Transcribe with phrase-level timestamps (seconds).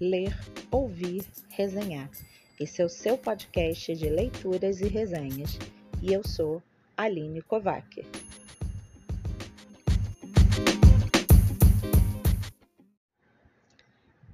[0.00, 0.38] ler,
[0.70, 2.08] ouvir, resenhar.
[2.58, 5.58] Esse é o seu podcast de leituras e resenhas.
[6.00, 6.62] E eu sou
[6.96, 8.04] Aline Kovac.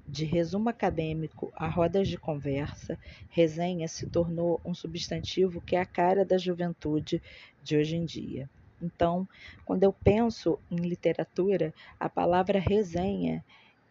[0.07, 2.99] De resumo acadêmico a rodas de conversa,
[3.31, 7.23] resenha se tornou um substantivo que é a cara da juventude
[7.63, 8.49] de hoje em dia.
[8.81, 9.27] Então,
[9.65, 13.43] quando eu penso em literatura, a palavra resenha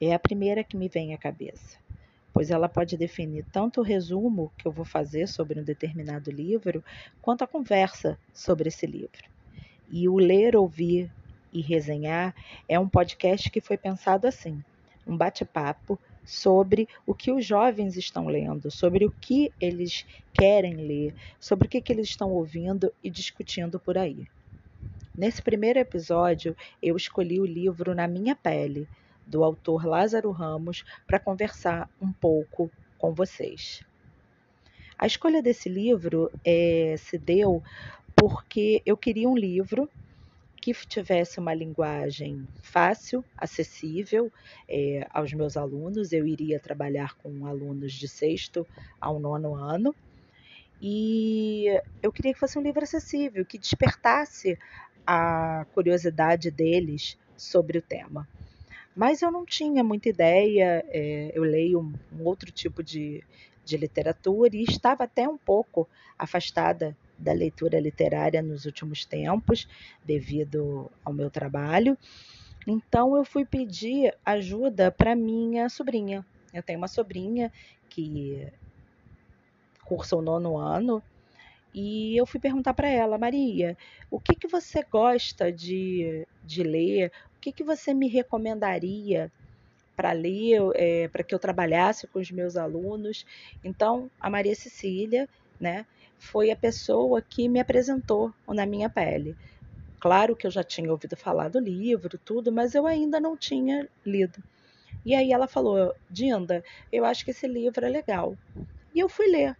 [0.05, 1.77] é a primeira que me vem à cabeça,
[2.33, 6.83] pois ela pode definir tanto o resumo que eu vou fazer sobre um determinado livro,
[7.21, 9.23] quanto a conversa sobre esse livro.
[9.91, 11.11] E o ler, ouvir
[11.51, 12.33] e resenhar
[12.67, 14.63] é um podcast que foi pensado assim:
[15.05, 21.13] um bate-papo sobre o que os jovens estão lendo, sobre o que eles querem ler,
[21.39, 24.25] sobre o que, que eles estão ouvindo e discutindo por aí.
[25.15, 28.87] Nesse primeiro episódio, eu escolhi o livro Na Minha Pele,
[29.25, 33.83] do autor Lázaro Ramos, para conversar um pouco com vocês.
[34.97, 37.61] A escolha desse livro é, se deu
[38.15, 39.89] porque eu queria um livro
[40.63, 44.31] que tivesse uma linguagem fácil, acessível
[44.65, 46.13] é, aos meus alunos.
[46.13, 48.65] Eu iria trabalhar com alunos de sexto
[49.01, 49.93] ao nono ano.
[50.81, 51.65] E
[52.01, 54.57] eu queria que fosse um livro acessível, que despertasse
[55.05, 58.25] a curiosidade deles sobre o tema.
[58.95, 63.23] Mas eu não tinha muita ideia, é, eu leio um, um outro tipo de,
[63.65, 65.87] de literatura e estava até um pouco
[66.17, 69.67] afastada da leitura literária nos últimos tempos,
[70.03, 71.97] devido ao meu trabalho.
[72.67, 76.25] Então eu fui pedir ajuda para minha sobrinha.
[76.53, 77.51] Eu tenho uma sobrinha
[77.89, 78.47] que
[79.85, 81.03] cursa o nono ano
[81.73, 83.75] e eu fui perguntar para ela, Maria,
[84.11, 87.11] o que, que você gosta de, de ler?
[87.35, 89.31] O que, que você me recomendaria
[89.95, 93.25] para ler, é, para que eu trabalhasse com os meus alunos?
[93.63, 95.27] Então, a Maria Cecília,
[95.59, 95.85] né,
[96.19, 99.35] foi a pessoa que me apresentou Na Minha Pele.
[99.99, 103.87] Claro que eu já tinha ouvido falar do livro, tudo, mas eu ainda não tinha
[104.05, 104.43] lido.
[105.05, 108.37] E aí ela falou: Dinda, eu acho que esse livro é legal.
[108.93, 109.55] E eu fui ler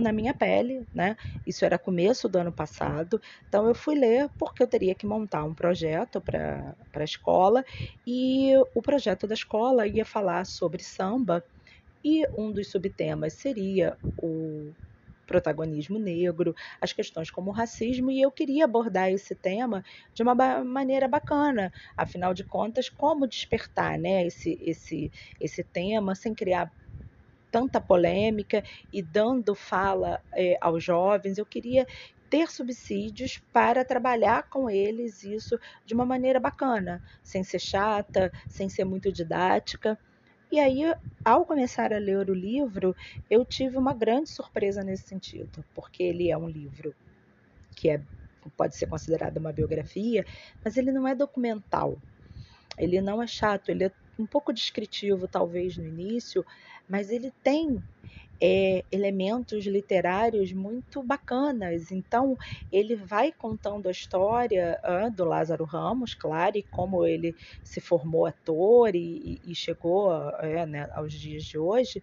[0.00, 1.16] na minha pele, né?
[1.44, 3.20] Isso era começo do ano passado.
[3.48, 7.64] Então eu fui ler porque eu teria que montar um projeto para a escola
[8.06, 11.44] e o projeto da escola ia falar sobre samba
[12.04, 14.74] e um dos subtemas seria o
[15.26, 19.82] protagonismo negro, as questões como o racismo, e eu queria abordar esse tema
[20.14, 21.72] de uma ba maneira bacana.
[21.96, 26.72] Afinal de contas, como despertar né, esse, esse, esse tema sem criar
[27.50, 28.62] tanta polêmica
[28.92, 31.38] e dando fala é, aos jovens.
[31.38, 31.86] Eu queria
[32.28, 38.68] ter subsídios para trabalhar com eles isso de uma maneira bacana, sem ser chata, sem
[38.68, 39.98] ser muito didática.
[40.50, 40.82] E aí,
[41.24, 42.94] ao começar a ler o livro,
[43.28, 46.94] eu tive uma grande surpresa nesse sentido, porque ele é um livro
[47.74, 48.00] que é,
[48.56, 50.24] pode ser considerado uma biografia,
[50.64, 51.98] mas ele não é documental.
[52.78, 56.44] Ele não é chato, ele é um pouco descritivo, talvez, no início,
[56.88, 57.82] mas ele tem
[58.40, 61.90] é, elementos literários muito bacanas.
[61.90, 62.36] Então,
[62.70, 68.26] ele vai contando a história uh, do Lázaro Ramos, claro, e como ele se formou
[68.26, 72.02] ator e, e chegou uh, né, aos dias de hoje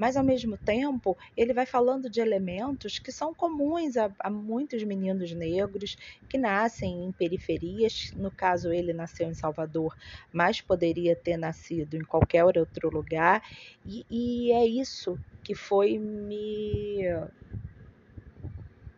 [0.00, 4.82] mas ao mesmo tempo ele vai falando de elementos que são comuns a, a muitos
[4.84, 5.96] meninos negros
[6.28, 8.10] que nascem em periferias.
[8.16, 9.94] No caso, ele nasceu em Salvador,
[10.32, 13.42] mas poderia ter nascido em qualquer outro lugar,
[13.84, 17.02] e, e é isso que foi me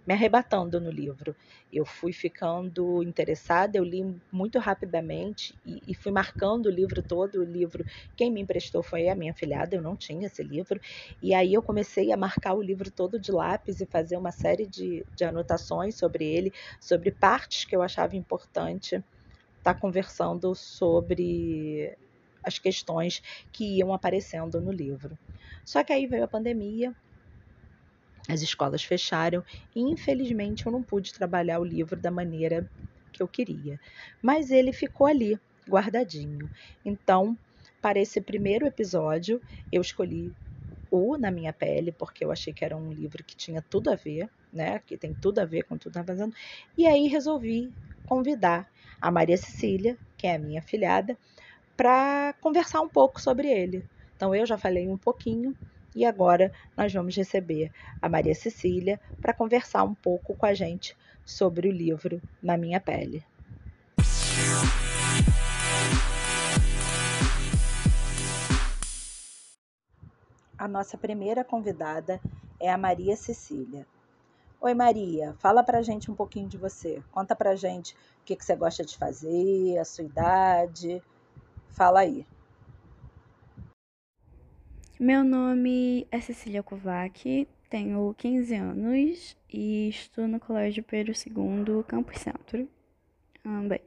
[0.07, 1.37] me arrebatando no livro.
[1.73, 7.41] Eu fui ficando interessada, eu li muito rapidamente e, e, fui marcando o livro todo.
[7.41, 7.85] O livro,
[8.17, 10.81] quem me emprestou foi a minha filhada, eu não tinha esse livro.
[11.21, 14.67] E aí eu comecei a marcar o livro todo de lápis e fazer uma série
[14.67, 21.97] de, de anotações sobre ele, sobre partes que eu achava importante estar tá conversando sobre
[22.45, 23.23] as questões
[23.53, 25.19] que iam aparecendo no livro.
[25.65, 26.95] Só que aí veio a pandemia,
[28.29, 32.69] as escolas fecharam e, infelizmente, eu não pude trabalhar o livro da maneira
[33.13, 33.79] que eu queria.
[34.21, 35.39] Mas ele ficou ali,
[35.69, 36.51] guardadinho.
[36.85, 37.39] Então,
[37.81, 40.35] para esse primeiro episódio, eu escolhi
[40.91, 43.97] o Na Minha Pele, porque eu achei que era um livro que tinha tudo a
[43.97, 44.79] ver, né?
[44.81, 46.35] Que tem tudo a ver com tudo que está fazendo.
[46.77, 47.75] E aí resolvi
[48.05, 48.69] convidar
[49.01, 51.19] a Maria Cecília, que é a minha filhada,
[51.77, 53.87] para conversar um pouco sobre ele.
[54.17, 55.57] Então eu já falei um pouquinho,
[55.95, 60.97] e agora nós vamos receber a Maria Cecília para conversar um pouco com a gente
[61.25, 63.25] sobre o livro Na Minha Pele.
[70.63, 72.21] a nossa primeira convidada
[72.61, 73.85] é a Maria Cecília.
[74.61, 77.03] Oi, Maria, fala pra gente um pouquinho de você.
[77.11, 81.03] Conta pra gente o que, que você gosta de fazer, a sua idade.
[81.73, 82.25] Fala aí.
[85.03, 92.21] Meu nome é Cecília Kovac, tenho 15 anos e estou no Colégio Pedro II, Campus
[92.21, 92.69] Centro.
[93.45, 93.81] Ah, bem,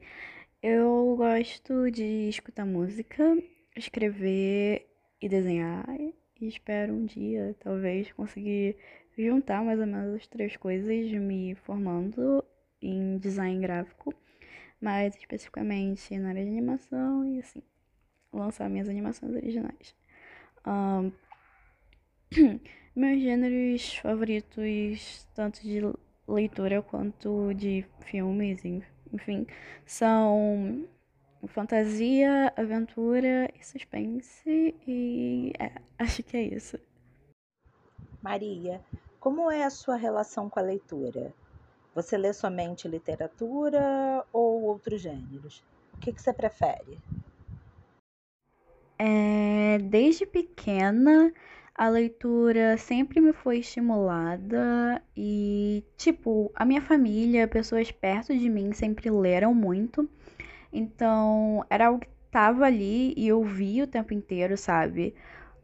[0.62, 3.34] eu gosto de escutar música,
[3.74, 4.86] escrever
[5.18, 6.14] e desenhar e
[6.46, 8.76] espero um dia, talvez, conseguir
[9.16, 12.44] juntar mais ou menos as três coisas, me formando
[12.82, 14.12] em design gráfico,
[14.78, 17.62] mais especificamente na área de animação e assim,
[18.30, 19.94] lançar minhas animações originais.
[20.66, 21.12] Um,
[22.96, 25.80] meus gêneros favoritos, tanto de
[26.26, 28.64] leitura quanto de filmes,
[29.12, 29.46] enfim,
[29.84, 30.86] são
[31.46, 34.74] fantasia, aventura e suspense.
[34.86, 36.78] E é, acho que é isso.
[38.20, 38.80] Maria,
[39.20, 41.32] como é a sua relação com a leitura?
[41.94, 45.64] Você lê somente literatura ou outros gêneros?
[45.94, 46.98] O que, que você prefere?
[48.98, 51.32] É, desde pequena,
[51.74, 58.72] a leitura sempre me foi estimulada e, tipo, a minha família, pessoas perto de mim
[58.72, 60.08] sempre leram muito.
[60.72, 65.14] Então, era algo que tava ali e eu via o tempo inteiro, sabe?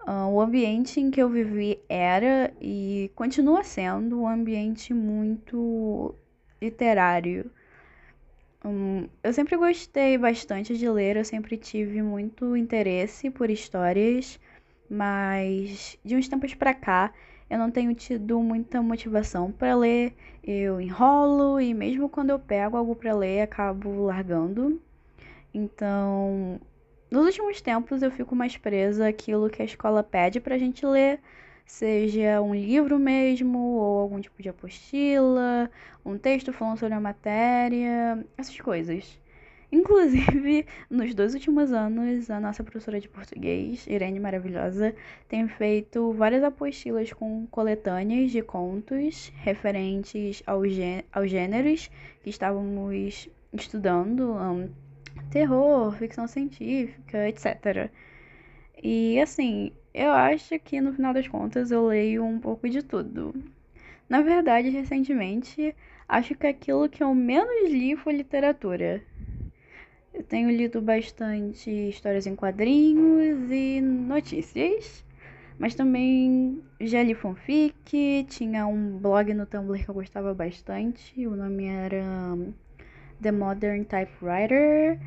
[0.07, 6.15] Uh, o ambiente em que eu vivi era e continua sendo um ambiente muito
[6.61, 7.51] literário.
[8.65, 14.39] Um, eu sempre gostei bastante de ler, eu sempre tive muito interesse por histórias,
[14.89, 17.13] mas de uns tempos pra cá
[17.51, 20.15] eu não tenho tido muita motivação para ler.
[20.43, 24.81] Eu enrolo e mesmo quando eu pego algo para ler, acabo largando.
[25.53, 26.59] Então,
[27.11, 31.21] nos últimos tempos eu fico mais presa àquilo que a escola pede pra gente ler
[31.67, 35.71] seja um livro mesmo, ou algum tipo de apostila,
[36.05, 39.19] um texto falando sobre a matéria, essas coisas.
[39.73, 44.95] Inclusive, nos dois últimos anos, a nossa professora de português, Irene Maravilhosa,
[45.27, 50.63] tem feito várias apostilas com coletâneas de contos referentes ao
[51.13, 51.91] aos gêneros
[52.23, 54.69] que estávamos estudando, um,
[55.31, 57.91] terror, ficção científica, etc.
[58.83, 63.35] E assim, eu acho que no final das contas eu leio um pouco de tudo.
[64.09, 65.75] Na verdade, recentemente,
[66.09, 69.03] acho que aquilo que eu menos li foi literatura.
[70.13, 75.05] Eu tenho lido bastante histórias em quadrinhos e notícias,
[75.59, 81.35] mas também já li fanfic, tinha um blog no Tumblr que eu gostava bastante, o
[81.35, 82.05] nome era
[83.23, 84.99] The Modern Typewriter,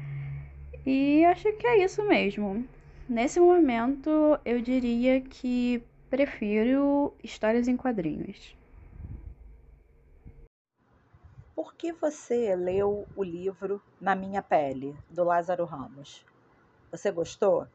[0.86, 2.66] e acho que é isso mesmo.
[3.08, 4.10] Nesse momento,
[4.44, 5.80] eu diria que
[6.10, 8.56] prefiro histórias em quadrinhos.
[11.56, 16.26] Por que você leu o livro Na Minha Pele, do Lázaro Ramos?
[16.92, 17.68] Você gostou?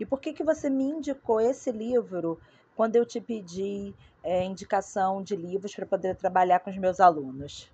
[0.00, 2.40] E por que, que você me indicou esse livro
[2.74, 7.70] quando eu te pedi é, indicação de livros para poder trabalhar com os meus alunos?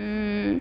[0.00, 0.58] Hum,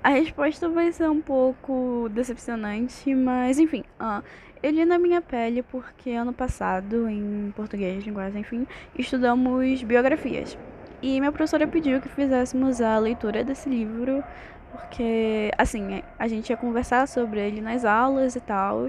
[0.00, 3.82] a resposta vai ser um pouco decepcionante, mas enfim.
[4.00, 4.22] Uh,
[4.62, 8.64] eu li na minha pele porque ano passado, em português, linguagem, enfim,
[8.96, 10.56] estudamos biografias.
[11.02, 14.22] E minha professora pediu que fizéssemos a leitura desse livro,
[14.70, 18.88] porque, assim, a gente ia conversar sobre ele nas aulas e tal,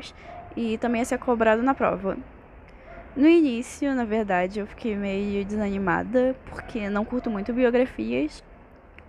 [0.55, 2.17] e também ia ser cobrado na prova.
[3.15, 8.43] No início, na verdade, eu fiquei meio desanimada, porque não curto muito biografias,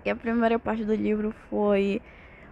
[0.09, 2.01] e a primeira parte do livro foi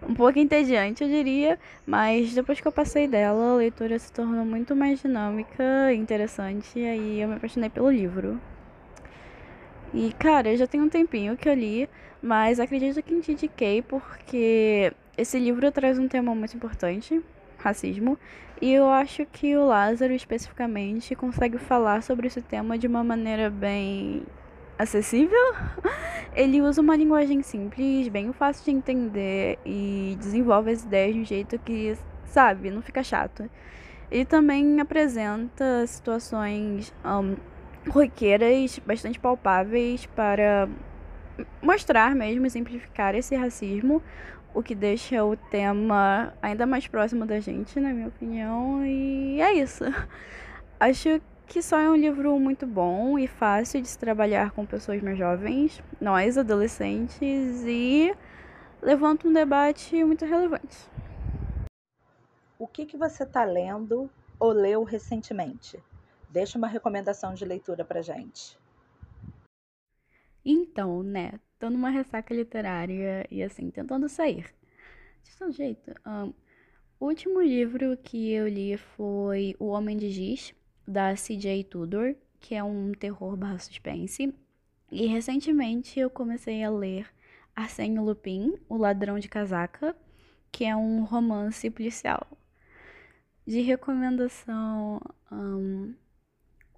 [0.07, 4.45] um pouco entediante, eu diria, mas depois que eu passei dela, a leitura se tornou
[4.45, 8.39] muito mais dinâmica interessante, e aí eu me apaixonei pelo livro.
[9.95, 11.89] E, cara, já tem um tempinho que eu li,
[12.23, 17.23] mas acredito que indiquei porque esse livro traz um tema muito importante,
[17.57, 18.19] racismo,
[18.61, 23.49] e eu acho que o Lázaro especificamente consegue falar sobre esse tema de uma maneira
[23.49, 24.23] bem
[24.79, 25.55] acessível.
[26.35, 31.25] Ele usa uma linguagem simples, bem fácil de entender e desenvolve as ideias de um
[31.25, 33.49] jeito que, sabe, não fica chato.
[34.11, 37.37] Ele também apresenta situações um,
[38.85, 40.69] bastante palpáveis para
[41.63, 44.03] mostrar mesmo e simplificar esse racismo,
[44.55, 49.53] o que deixa o tema ainda mais próximo da gente, na minha opinião, e é
[49.55, 49.85] isso.
[50.81, 55.01] Acho que só é um livro muito bom e fácil de se trabalhar com pessoas
[55.01, 58.15] mais jovens, nós adolescentes, e
[58.83, 60.77] levanta um debate muito relevante.
[62.59, 65.83] O que, que você está lendo ou leu recentemente?
[66.29, 68.59] Deixa uma recomendação de leitura pra gente.
[70.45, 74.47] Então, né, tô numa ressaca literária e assim, tentando sair.
[75.23, 75.95] De todo jeito.
[76.07, 76.33] Um,
[76.99, 80.55] o último livro que eu li foi O Homem de Giz,
[80.87, 81.65] da C.J.
[81.65, 84.35] Tudor, que é um terror barra suspense.
[84.91, 87.07] E recentemente eu comecei a ler
[87.55, 89.97] Arsène Lupin, O Ladrão de Casaca,
[90.53, 92.27] que é um romance policial.
[93.47, 95.01] De recomendação,
[95.31, 95.95] um,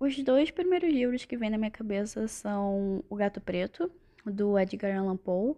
[0.00, 3.91] os dois primeiros livros que vêm na minha cabeça são O Gato Preto,
[4.25, 5.57] do Edgar Allan Poe,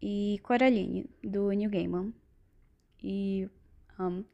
[0.00, 2.12] e Coraline, do Neil Gaiman.
[3.02, 3.48] E
[3.98, 4.24] um,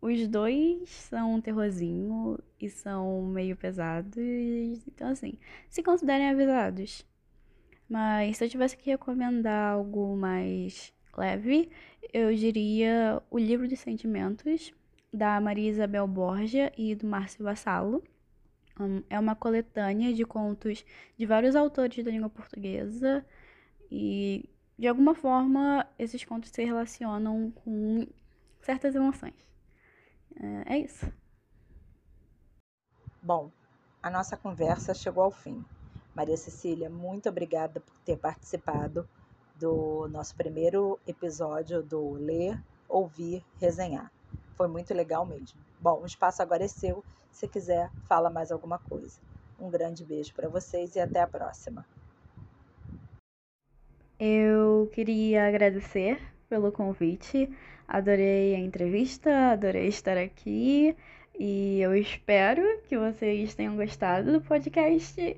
[0.00, 4.16] os dois são um terrorzinho e são meio pesados,
[4.86, 5.38] então assim,
[5.68, 7.04] se considerem avisados.
[7.88, 11.70] Mas se eu tivesse que recomendar algo mais leve,
[12.12, 14.72] eu diria O Livro dos Sentimentos,
[15.12, 18.02] da Maria Isabel Borgia e do Márcio Vassalo.
[18.78, 20.84] Um, é uma coletânea de contos
[21.16, 23.24] de vários autores da língua portuguesa
[23.90, 24.48] e,
[24.78, 28.06] de alguma forma, esses contos se relacionam com
[28.60, 29.34] certas emoções.
[30.40, 31.10] É, é isso.
[33.22, 33.50] Bom,
[34.02, 35.64] a nossa conversa chegou ao fim.
[36.14, 39.08] Maria Cecília, muito obrigada por ter participado
[39.56, 44.10] do nosso primeiro episódio do Ler, Ouvir, Resenhar.
[44.56, 45.58] Foi muito legal mesmo.
[45.80, 47.04] Bom, o espaço agora é seu.
[47.30, 49.20] Se quiser, fala mais alguma coisa.
[49.60, 51.84] Um grande beijo para vocês e até a próxima.
[54.18, 57.48] Eu queria agradecer pelo convite.
[57.86, 60.96] Adorei a entrevista, adorei estar aqui
[61.38, 65.36] e eu espero que vocês tenham gostado do podcast.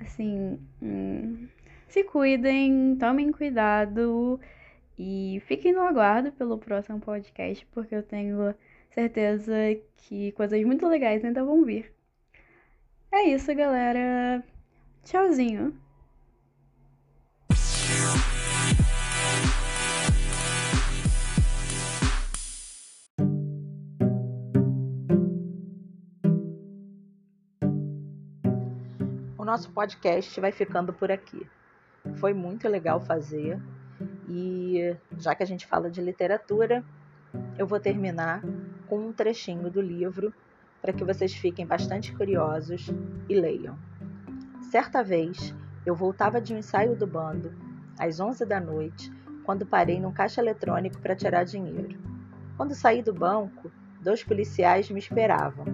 [0.00, 1.48] Assim, hum,
[1.88, 4.40] se cuidem, tomem cuidado
[4.98, 8.54] e fiquem no aguardo pelo próximo podcast, porque eu tenho
[8.90, 9.54] certeza
[9.96, 11.92] que coisas muito legais ainda vão vir.
[13.12, 14.42] É isso, galera.
[15.04, 15.83] Tchauzinho.
[29.44, 31.46] Nosso podcast vai ficando por aqui.
[32.14, 33.60] Foi muito legal fazer
[34.26, 36.82] e já que a gente fala de literatura,
[37.58, 38.42] eu vou terminar
[38.86, 40.32] com um trechinho do livro
[40.80, 42.90] para que vocês fiquem bastante curiosos
[43.28, 43.76] e leiam.
[44.70, 47.52] Certa vez, eu voltava de um ensaio do bando,
[47.98, 49.12] às 11 da noite,
[49.44, 51.98] quando parei num caixa eletrônico para tirar dinheiro.
[52.56, 53.70] Quando saí do banco,
[54.00, 55.66] dois policiais me esperavam.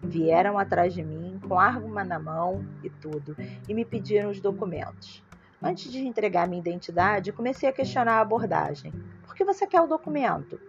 [0.00, 3.36] Vieram atrás de mim com arma na mão e tudo
[3.68, 5.22] e me pediram os documentos.
[5.62, 8.92] Antes de entregar minha identidade, comecei a questionar a abordagem.
[9.24, 10.60] Por que você quer o documento?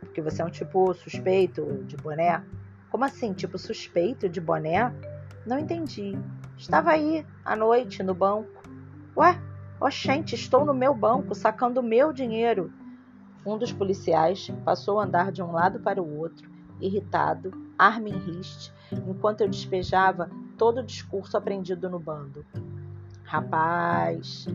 [0.00, 2.44] Porque você é um tipo suspeito de boné?
[2.90, 4.92] Como assim, tipo suspeito de boné?
[5.46, 6.16] Não entendi.
[6.56, 8.62] Estava aí, à noite, no banco.
[9.16, 9.40] Ué,
[9.80, 12.72] oxente, estou no meu banco, sacando meu dinheiro.
[13.44, 16.48] Um dos policiais passou a andar de um lado para o outro,
[16.86, 22.44] irritado, arma em riste, enquanto eu despejava todo o discurso aprendido no bando.
[23.24, 24.46] Rapaz,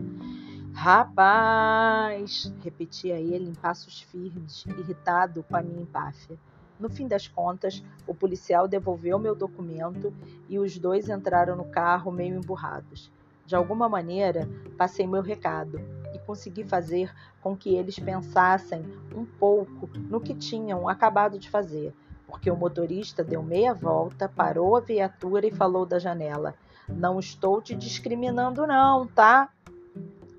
[0.72, 6.38] rapaz, repetia ele em passos firmes, irritado com a minha empáfia.
[6.78, 10.14] No fim das contas, o policial devolveu meu documento
[10.48, 13.12] e os dois entraram no carro meio emburrados.
[13.44, 15.78] De alguma maneira, passei meu recado
[16.14, 18.82] e consegui fazer com que eles pensassem
[19.14, 21.92] um pouco no que tinham acabado de fazer,
[22.30, 26.54] porque o motorista deu meia volta, parou a viatura e falou da janela:
[26.88, 29.50] não estou te discriminando, não, tá?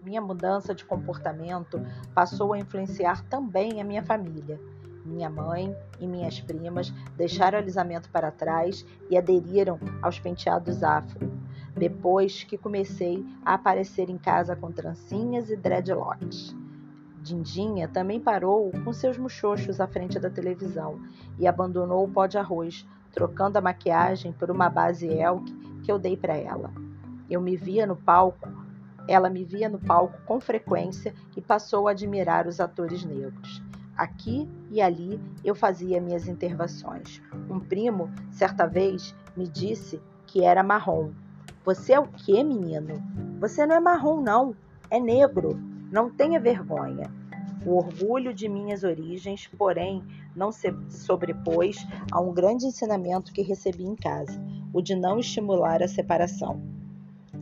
[0.02, 4.60] Minha mudança de comportamento passou a influenciar também a minha família.
[5.06, 11.32] Minha mãe e minhas primas deixaram o alisamento para trás e aderiram aos penteados afro,
[11.76, 16.56] depois que comecei a aparecer em casa com trancinhas e dreadlocks.
[17.22, 21.00] Dindinha também parou com seus muxoxos à frente da televisão
[21.38, 26.00] e abandonou o pó de arroz, trocando a maquiagem por uma base Elk que eu
[26.00, 26.72] dei para ela.
[27.30, 28.50] Eu me via no palco,
[29.08, 33.62] ela me via no palco com frequência e passou a admirar os atores negros.
[33.96, 37.22] Aqui e ali eu fazia minhas intervenções.
[37.50, 41.12] Um primo, certa vez, me disse que era marrom.
[41.64, 43.02] Você é o que, menino?
[43.40, 44.56] Você não é marrom, não.
[44.90, 45.60] É negro.
[45.92, 47.12] Não tenha vergonha.
[47.66, 50.02] O orgulho de minhas origens, porém,
[50.34, 54.42] não se sobrepôs a um grande ensinamento que recebi em casa,
[54.74, 56.62] o de não estimular a separação.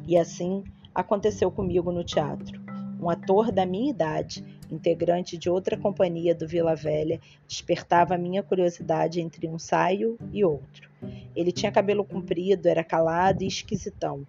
[0.08, 0.64] E assim
[0.96, 2.60] aconteceu comigo no teatro.
[3.00, 9.22] Um ator da minha idade, integrante de outra companhia do Vila Velha, despertava minha curiosidade
[9.22, 10.90] entre um saio e outro.
[11.36, 14.26] Ele tinha cabelo comprido, era calado e esquisitão.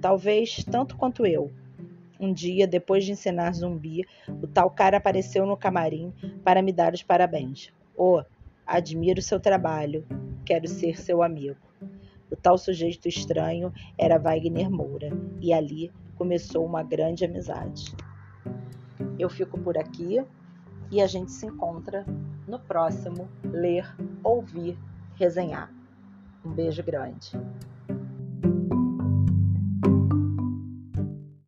[0.00, 1.52] Talvez tanto quanto eu.
[2.20, 4.04] Um dia, depois de encenar zumbi,
[4.42, 6.12] o tal cara apareceu no camarim
[6.44, 7.72] para me dar os parabéns.
[7.96, 8.22] Oh,
[8.66, 10.06] admiro seu trabalho.
[10.44, 11.56] Quero ser seu amigo.
[12.30, 15.08] O tal sujeito estranho era Wagner Moura,
[15.40, 17.96] e ali começou uma grande amizade.
[19.18, 20.22] Eu fico por aqui
[20.90, 22.04] e a gente se encontra
[22.46, 24.76] no próximo Ler, Ouvir,
[25.14, 25.72] Resenhar.
[26.44, 27.32] Um beijo grande.